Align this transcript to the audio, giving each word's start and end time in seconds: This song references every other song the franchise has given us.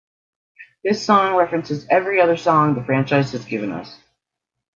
This 0.83 1.05
song 1.05 1.35
references 1.35 1.85
every 1.87 2.19
other 2.19 2.35
song 2.35 2.73
the 2.73 2.83
franchise 2.83 3.33
has 3.33 3.45
given 3.45 3.71
us. 3.71 3.95